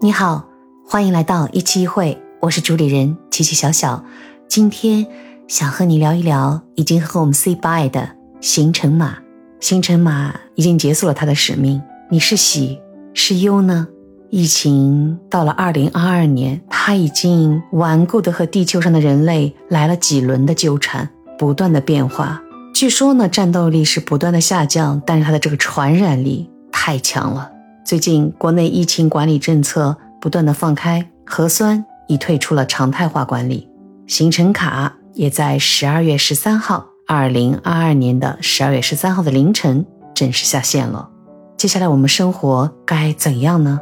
[0.00, 0.44] 你好，
[0.86, 4.04] 欢迎来到一期一会，我是主理人琪琪小小。
[4.46, 5.04] 今天
[5.48, 8.08] 想和你聊一聊已经和我们 say bye 的
[8.40, 9.18] 行程码。
[9.58, 12.78] 行程码已经结束了它的使命，你是喜
[13.12, 13.88] 是忧呢？
[14.30, 22.40] 疫情到了二零二二年，它已经顽固的和地球上的人类来了几轮的纠缠，不断的变化。
[22.72, 27.50] 据说呢，战斗力是不断的下降，但是它的这个传染力太强了。
[27.88, 33.66] 最近国内疫情管理政策不断的放开，核酸已退出了常态化管理，
[34.06, 41.08] 行程卡也在十二月十三号，二零二二年的十二月十三号的凌晨正式下线了。
[41.56, 43.80] 接下来我们生活该怎样呢？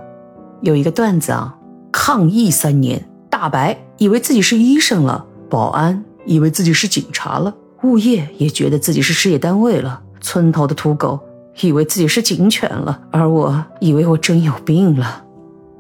[0.63, 1.57] 有一个段子啊，
[1.91, 7.53] 抗疫三年，大白以为自己是医生了，保安以为自己是警察了。
[7.83, 11.19] 物业也觉得自己是事业单位了，村头的土狗
[11.61, 15.25] 以为自己是警犬了，而我以为我真有病了。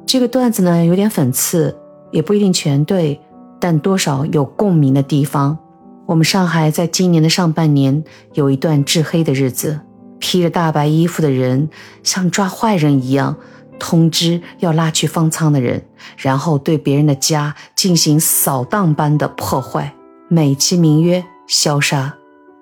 [0.06, 1.76] 这个段子呢有点讽刺，
[2.10, 3.20] 也不一定全对，
[3.60, 5.58] 但多少有共鸣的地方。
[6.06, 9.80] 我们上海在今年的上半年有一段至黑的日子，
[10.18, 11.68] 披着大白衣服的人
[12.02, 13.36] 像抓坏人一样，
[13.78, 15.82] 通知要拉去方舱的人，
[16.16, 19.92] 然后对别人的家进行扫荡般的破坏，
[20.28, 21.24] 美其名曰。
[21.48, 22.12] 消杀，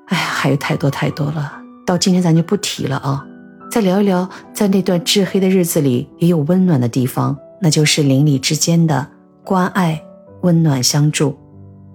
[0.09, 1.64] 哎呀，还有太多太多了。
[1.87, 3.25] 到今天咱就不提了啊。
[3.71, 9.07] 再聊一聊，在那段至黑的日子里，也有温暖的地方，那就是邻里之间的
[9.43, 10.01] 关爱、
[10.43, 11.37] 温暖相助。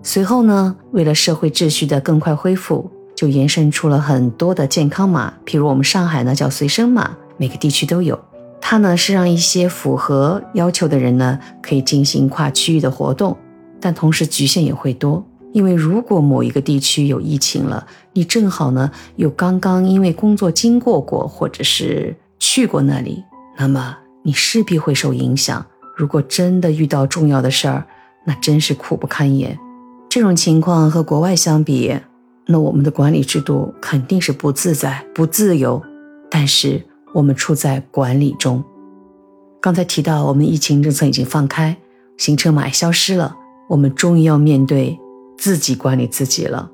[0.03, 8.19] 随后呢，为了社会秩序的更快恢复，就延伸出了很多的健康码，譬如我们上海呢叫随身码，每个地区都有。
[8.61, 13.35] 它呢是让一些符合要求的人呢可以进行跨区域的活动，
[13.79, 15.25] 但同时局限也会多。
[15.51, 23.23] 因为如果某一个地区有疫情了，你正好呢又刚刚因为工作经过过，或者是去过那里，
[23.57, 25.65] 那么你势必会受影响。
[25.95, 27.85] 如果真的遇到重要的事儿，
[28.25, 29.57] 那真是苦不堪言。
[30.07, 31.93] 这种情况和国外相比，
[32.45, 35.81] 那我们的管理制度肯定是不自在、不自由。
[36.31, 38.63] 但是我们处在管理中。
[39.59, 41.75] 刚才提到，我们疫情政策已经放开，
[42.17, 43.35] 行程码也消失了，
[43.67, 44.97] 我们终于要面对。
[45.39, 46.69] 自己管理自己了。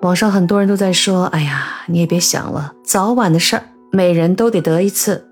[0.00, 5.26] 网上很多人都在说：“哎呀，你也别想了，早晚的事儿，每人都得得一次。”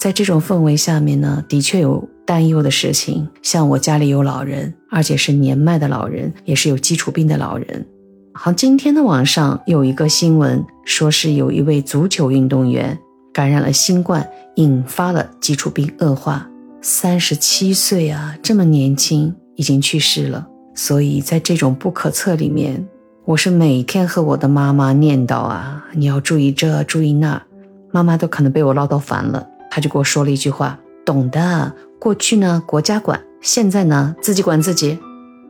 [0.00, 3.28] 在这种氛围下面呢，的确有担忧的事情。
[3.42, 7.86] 像我家里有老人，而且是年迈的老人，也是有基础病的老人。
[8.32, 12.96] 好，今天的网上有一个新闻，说是有一位足球运动员
[13.32, 16.48] 感染了新冠，引发了基础病恶化，
[16.80, 20.46] 三十七岁啊，这么年轻，已经去世了。
[20.78, 22.86] 所以在这种不可测里面，
[23.24, 27.42] 我是每天和我的妈妈念叨啊，你要注意这，注意那。
[27.90, 31.74] 妈妈都可能被我唠叨烦了，她就给我说了一句话：“懂的。
[31.98, 34.96] 过去呢，国家管；现在呢，自己管自己。”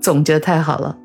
[0.01, 0.97] 总结的太好了。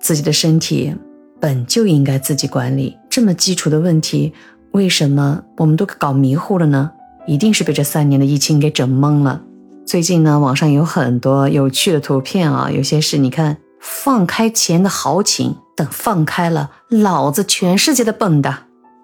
[0.00, 0.92] 自己的身体
[1.38, 4.32] 本就应该自己管理，这么基础的问题，
[4.72, 6.90] 为什么我们都搞迷糊了呢？
[7.24, 9.40] 一定是被这三年的疫情给整懵了。
[9.88, 18.54] 最近呢，网上有很多有趣的图片啊，有些是你看放开前的豪情，等放开了，老子全世界的蹦跶。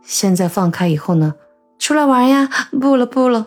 [0.02, 1.36] 现在放开以后呢，
[1.78, 3.46] 出来玩呀， 不了不了。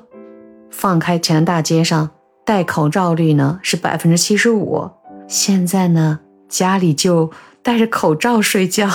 [0.71, 2.09] 放开前大街上
[2.43, 4.89] 戴口罩率呢是百分之七十五，
[5.27, 7.29] 现在呢家里就
[7.61, 8.89] 戴着口罩睡觉。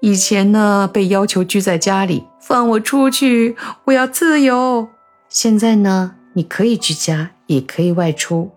[0.00, 3.54] 以前呢被要求居在家里，放我出去，
[3.84, 4.88] 我要自由。
[5.28, 7.30] 现在呢你可以居家。
[7.46, 8.50] 也可以外出，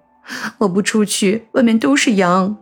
[0.57, 2.57] 我不出去，外面都是羊。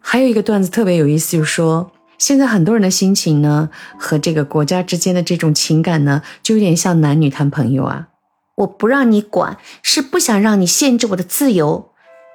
[0.00, 8.08] 还有一个段子特别有意思，就是说现在很多人的心情呢，和这个国家之间的这种情感呢，就有点像男女谈朋友啊。
[8.56, 11.90] 我不让你管，是不想让你限制我的自由。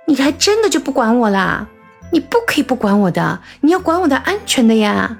[0.07, 1.67] 你还真的就不管我啦？
[2.11, 5.17] 你不可以不管我的，你要管我的安全的呀。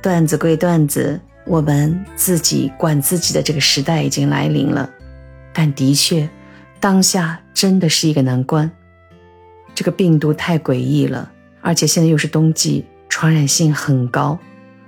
[0.00, 4.88] 段子归段子，我们自己管自己的这个时代已经来临了，
[5.52, 6.28] 但的确。
[6.80, 8.70] 当下真的是一个难关，
[9.74, 14.38] 这个病毒太诡异了，而且现在又是冬季，传染性很高。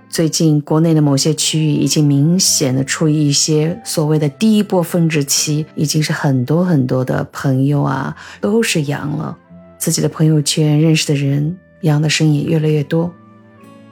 [0.09, 9.37] 最近国内的某些区域已经明显的处于一些所谓的第一波峰值期，已经是很多很多的朋友啊都是阳了，
[9.77, 13.13] 自己的朋友圈认识的人阳的声音越来越多。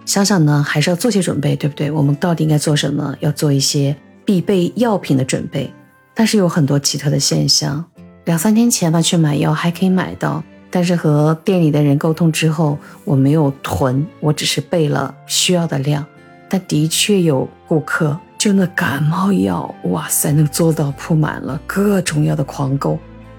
[0.05, 1.91] 想想呢，还是要做些准备，对不对？
[1.91, 3.17] 我们到底应该做什么？
[3.21, 5.73] 要做一些必备药品的准备，
[6.15, 7.85] 但是有很多奇特的现象。
[8.25, 16.05] 两三天前吧，去买药还可以买到，但是和店里的人沟通之后，我没有囤，我只是备了需要的量。
[16.49, 22.99] 但的确有顾客，就那感冒药，哇塞，能做到铺满了，各种药的狂购。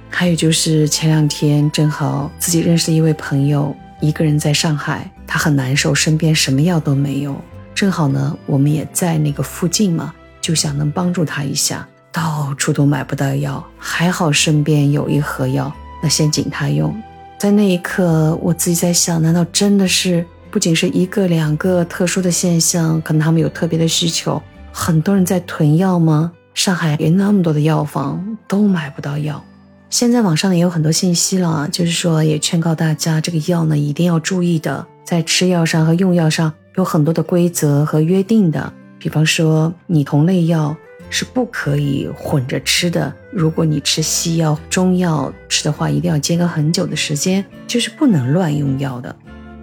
[0.10, 7.40] 还有就是前两天正好自己认识一位朋友，一个人在上海，他很难受，身边什么药都没有。
[7.74, 11.88] 正好呢，我们也在那个附近嘛，就想能帮助他一下。
[12.14, 16.96] 到处都买不到药，还好身边有一盒药，那先紧他用。
[17.40, 26.32] 在那一刻，我自己在想，难道真的是不仅是一个两个特殊的现象，可能他们有特别的需求，很多人在囤药吗？
[26.54, 29.44] 上海有那么多的药房都买不到药。
[29.90, 40.78] 现在网上也有很多信息了，就是说也劝告大家，这个药呢一定要注意的，在吃药上和用药上有很多的规则和约定的，比方说你同类药。
[41.14, 43.14] 是不可以混着吃的。
[43.32, 49.16] 如果你吃西药、中药吃的话，一定要间隔很久的时间，就是不能乱用药的。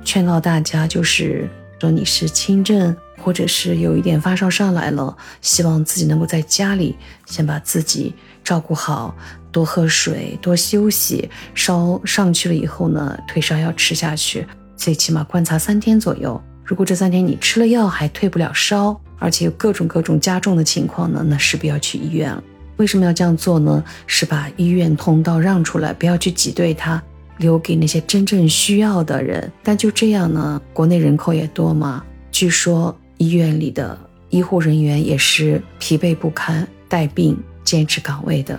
[0.04, 1.50] 劝告大家，就是
[1.80, 6.94] 说你是轻症，或者是有一点发烧上来了，希望自己能够在家里
[7.26, 8.14] 先把自己
[8.44, 9.12] 照顾好，
[9.50, 11.28] 多喝水，多休息。
[11.56, 16.40] 烧上去了以后呢，退烧药吃下去，最起码观察三天左右。
[16.70, 22.40] 如果这三天你吃了药还退不了烧，而且有各种各种加重的情况呢，那势必要去医院了。
[22.76, 23.82] 为什么要这样做呢？
[24.06, 27.02] 是把医院通道让出来，不要去挤兑它，
[27.38, 29.50] 留给那些真正需要的人。
[29.64, 38.56] 但就这样呢，国内人口也多嘛，据说医院里的医护人员也是疲惫不堪，带病坚持岗位的。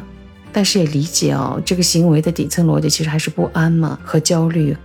[0.52, 4.76] 但是也理解哦，这个行为的底层逻辑其实还是不安嘛和焦虑。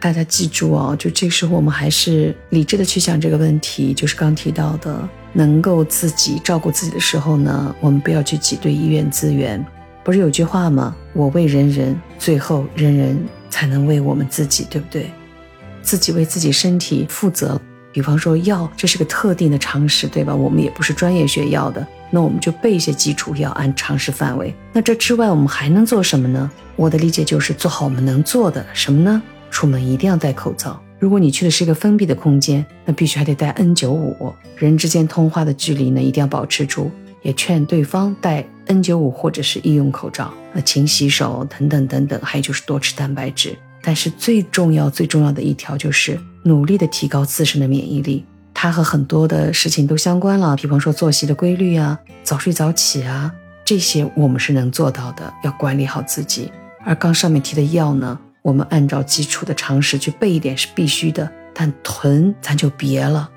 [0.00, 3.92] 大家记住哦，就这时候我们还是理智的去想这个问题。
[3.92, 9.64] 就是刚提到的，能够自己照顾自己的时候呢，我们不要去挤兑医院资源。
[10.04, 10.94] 不是有句话吗？
[11.12, 13.18] 我为人人，最后人人
[13.50, 15.10] 才能为我们自己，对不对？
[15.82, 17.60] 自己为自己身体负责。
[17.92, 20.34] 比方说药，这是个特定的常识，对吧？
[20.34, 24.54] 我们也不是专业学药的，那我们就备一些基础药，按常识范围。
[24.72, 26.48] 那这之外，我们还能做什么呢？
[26.76, 29.20] 我的理解就是做好我们能做的什么呢？
[29.50, 30.80] 出门一定要戴口罩。
[30.98, 34.32] 如果你去的是一个封闭的空间，那必须还得戴 N95。
[34.56, 36.90] 人之间通话的距离呢，一定要保持住。
[37.22, 40.32] 也劝对方戴 N95 或者是医用口罩。
[40.52, 43.56] 那勤洗手等等等等，还有就是多吃蛋白质。
[43.82, 48.24] 但是最重要最重要的一条就是努力的提高自身的免疫力。
[48.54, 53.32] 它和很多的事情都相关了，比方说作息的规律啊，早睡早起啊，
[53.64, 55.32] 这些我们是能做到的。
[55.44, 56.50] 要管理好自己。
[56.84, 58.18] 而刚上面提的药呢？
[58.42, 63.30] 我们按照基础的常识去背一点是必须的，但囤咱就别了。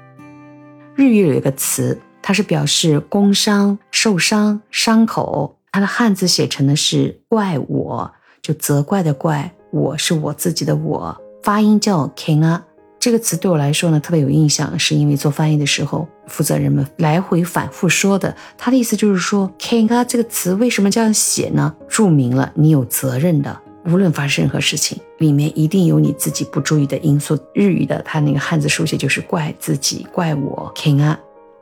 [0.96, 8.12] 日语有一个词，它是表示工伤、受伤、伤口，它的汉字写成的是“怪我”，
[8.42, 12.62] 就责怪的怪，我是我自己的我，发音叫 “kenga”。
[13.00, 18.36] 这个词对我来说呢特别有印象，是因为做翻译的时候，负责人们来回反复说的。
[18.60, 21.76] 他的意思就是说，“kenga” 这个词为什么这样写呢？
[21.88, 23.60] 注明了你有责任的。
[23.86, 27.38] 无论发生任何事情，里面一定有你自己不注意的因素。
[27.54, 30.72] 日语的它那个汉字书写就是怪自己，怪我。
[30.76, 31.20] King 啊，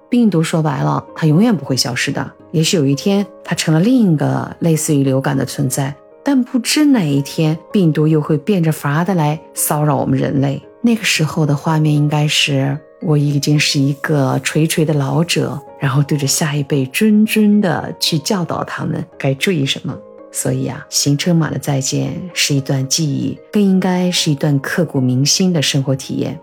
[0.09, 2.31] 病毒说白了，它永远不会消失的。
[2.51, 10.61] 也许有一天，它成了另一个类似于流感的存在，但不知哪一天，病毒又会变着法的来骚扰我们人类。
[10.81, 19.97] 那个时候的画面应该是我已经是一个垂垂的老者，然后对着下一辈谆谆的去教导他们该注意什么。
[20.31, 26.39] 所以啊，行车码的再见是一段记忆，更应该是一段刻骨铭心的生活体验。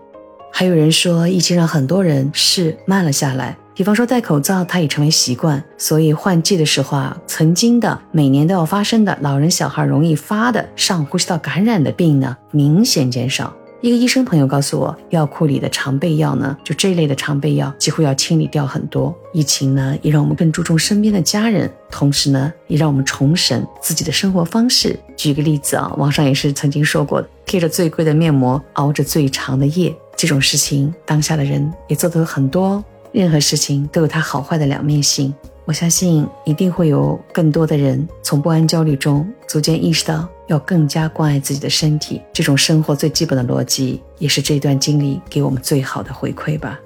[0.51, 3.57] 还有人说，疫情让很多人是慢了下来。
[3.75, 13.55] 比方说戴口罩，它已成为习惯，所以换季的时候啊，曾经的每年都要发生的老人小孩容易发的上呼吸道感染的病呢，明显减少。
[13.79, 19.15] 一个医生朋友告诉我，药库里的常备药呢，就这类的常备药几乎要清理掉很多。
[19.33, 24.99] 疫情呢，也让我们更注重身边的家人，同时呢，也让我们重审自己的生活方式。
[25.15, 32.83] 举个例子啊，网上也是曾经说过的，贴着最贵的面膜，熬着最长的夜，这种事情，当下的人也做得很多。
[33.11, 35.31] 任何事情都有它好坏的两面性。
[35.65, 46.79] 我相信一定会有更多的人从不安焦虑中逐渐意识到要更加关爱自己的身体，这种生活最基本的逻辑，也是这段经历给我们最好的回馈吧。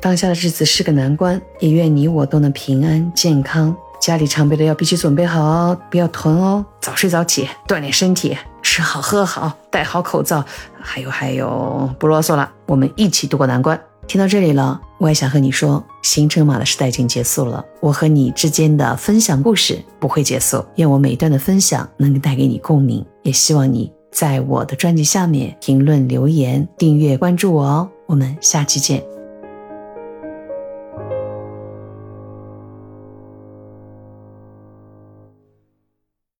[0.00, 3.74] 当下的日子是个难关，也愿你我都能平安健康。
[4.00, 6.64] 家里常备的药必须准备好哦，不要囤哦。
[6.80, 10.44] 早睡早起，锻炼身体，吃好喝好，戴好口罩。
[10.78, 13.80] 还有还有，不啰嗦了，我们一起度过难关。
[14.06, 17.64] 听到这里了，我也想和你说，行程码的时代已经结束了。
[17.80, 27.88] 我和你之间的分享故事不会结束，愿我每一段的分享能够带给你共鸣，也希望你在我的专辑下面评论留言、订阅关注我哦。
[28.06, 29.02] 我们下期见。